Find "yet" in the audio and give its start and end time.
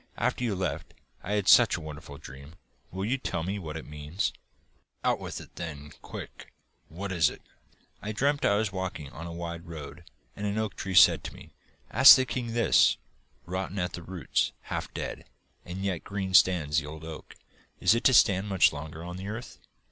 15.83-16.03